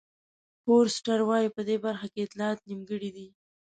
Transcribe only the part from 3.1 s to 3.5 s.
دي.